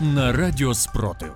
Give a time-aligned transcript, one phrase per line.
[0.00, 1.32] на Радіо Спротив.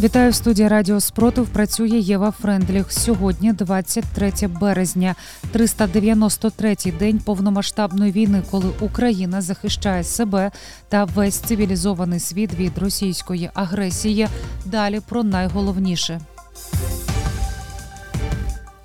[0.00, 1.48] Вітаю в студії Радіо Спротив.
[1.48, 2.92] Працює Єва Френдліх.
[2.92, 5.14] Сьогодні 23 березня,
[5.54, 10.50] 393-й день повномасштабної війни, коли Україна захищає себе
[10.88, 14.28] та весь цивілізований світ від російської агресії.
[14.64, 16.20] Далі про найголовніше.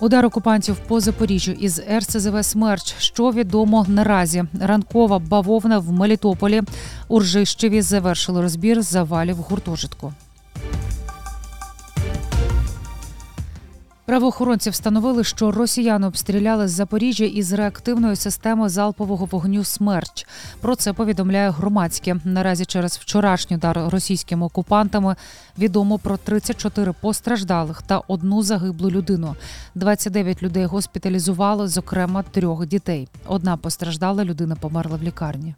[0.00, 2.94] Удар окупантів по Запоріжжю із РСЗВ Смерч.
[2.98, 4.44] Що відомо наразі?
[4.60, 6.62] Ранкова бавовна в Мелітополі.
[7.08, 10.12] Уржищеві завершили розбір завалів гуртожитку.
[14.06, 20.26] Правоохоронці встановили, що росіяни обстріляли з Запоріжжя із реактивною системою залпового вогню Смерч.
[20.60, 22.16] Про це повідомляє громадське.
[22.24, 25.16] Наразі через вчорашній удар російськими окупантами
[25.58, 29.36] відомо про 34 постраждалих та одну загиблу людину.
[29.74, 33.08] 29 людей госпіталізували, зокрема трьох дітей.
[33.26, 35.54] Одна постраждала людина померла в лікарні.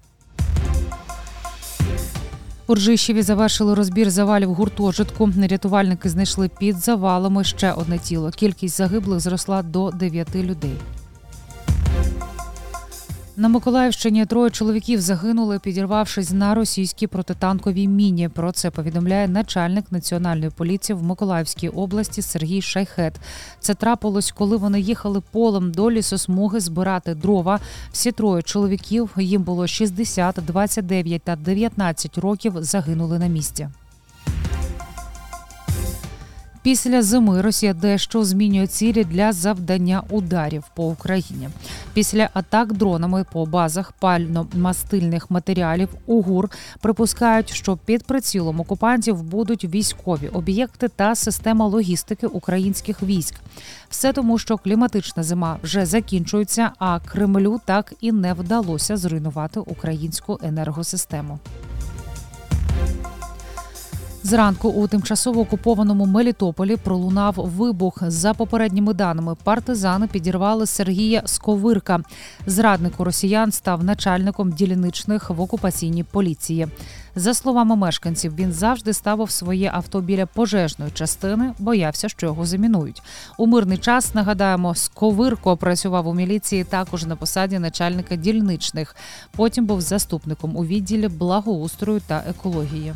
[2.71, 5.31] У Ржищеві завершили розбір завалів гуртожитку.
[5.51, 8.31] Рятувальники знайшли під завалами ще одне тіло.
[8.31, 10.77] Кількість загиблих зросла до 9 людей.
[13.39, 18.29] На Миколаївщині троє чоловіків загинули, підірвавшись на російській протитанковій міні.
[18.29, 23.15] Про це повідомляє начальник національної поліції в Миколаївській області Сергій Шайхет.
[23.61, 27.61] Це трапилось, коли вони їхали полем до лісосмуги збирати дрова.
[27.93, 32.53] Всі троє чоловіків їм було 60, 29 та 19 років.
[32.57, 33.69] Загинули на місці.
[36.69, 41.49] Після зими Росія дещо змінює цілі для завдання ударів по Україні.
[41.95, 50.29] Після атак дронами по базах пально-мастильних матеріалів УГУР припускають, що під прицілом окупантів будуть військові
[50.29, 53.35] об'єкти та система логістики українських військ.
[53.91, 60.39] Все тому, що кліматична зима вже закінчується, а Кремлю так і не вдалося зруйнувати українську
[60.43, 61.39] енергосистему.
[64.29, 67.99] Зранку у тимчасово окупованому Мелітополі пролунав вибух.
[68.03, 72.01] За попередніми даними, партизани підірвали Сергія Сковирка.
[72.47, 76.69] Зраднику росіян став начальником дільничних в окупаційній поліції.
[77.15, 83.03] За словами мешканців, він завжди ставив своє авто біля пожежної частини, боявся, що його замінують.
[83.39, 88.97] У мирний час нагадаємо, Сковирко працював у міліції також на посаді начальника дільничних.
[89.37, 92.95] Потім був заступником у відділі благоустрою та екології.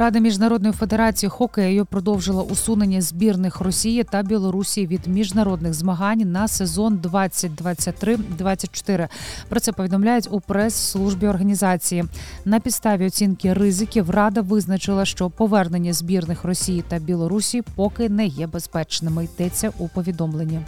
[0.00, 6.98] Рада міжнародної федерації хокею продовжила усунення збірних Росії та Білорусі від міжнародних змагань на сезон
[6.98, 9.08] 2023-2024.
[9.48, 12.04] Про це повідомляють у прес-службі організації.
[12.44, 18.46] На підставі оцінки ризиків Рада визначила, що повернення збірних Росії та Білорусі поки не є
[18.46, 19.24] безпечними.
[19.24, 20.60] Йдеться у повідомленні.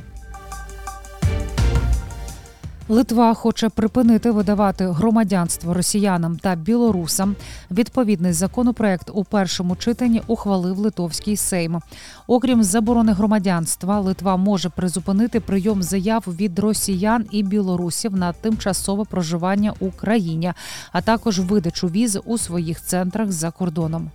[2.89, 7.37] Литва хоче припинити видавати громадянство росіянам та білорусам.
[7.71, 11.81] Відповідний законопроект у першому читанні ухвалив Литовський Сейм.
[12.27, 19.75] Окрім заборони громадянства, Литва може призупинити прийом заяв від росіян і білорусів на тимчасове проживання
[19.81, 20.53] у країні,
[20.93, 24.11] а також видачу віз у своїх центрах за кордоном.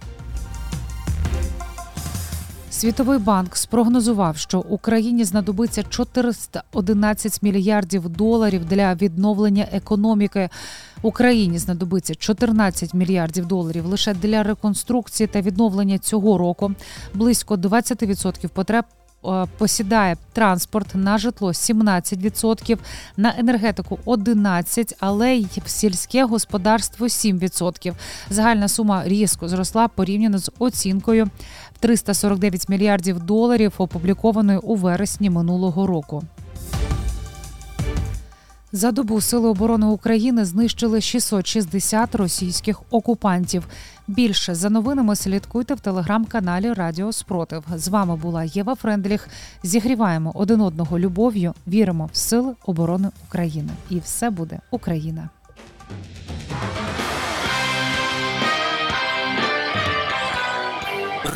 [2.77, 10.49] Світовий банк спрогнозував, що Україні знадобиться 411 мільярдів доларів для відновлення економіки.
[11.01, 16.71] Україні знадобиться 14 мільярдів доларів лише для реконструкції та відновлення цього року.
[17.13, 18.85] Близько 20% потреб.
[19.57, 22.77] Посідає транспорт на житло 17%,
[23.17, 27.93] на енергетику 11%, але й в сільське господарство 7%.
[28.29, 31.29] Загальна сума різко зросла порівняно з оцінкою
[31.79, 36.23] 349 мільярдів доларів, опублікованою у вересні минулого року.
[38.71, 43.67] За добу Сили оборони України знищили 660 російських окупантів.
[44.07, 47.63] Більше за новинами слідкуйте в телеграм-каналі Радіо Спротив.
[47.75, 49.29] З вами була Єва Френдліх.
[49.63, 51.53] Зігріваємо один одного любов'ю.
[51.67, 53.71] Віримо в сили оборони України.
[53.89, 55.29] І все буде Україна.